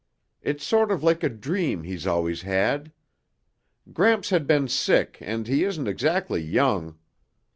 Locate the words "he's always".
1.83-2.41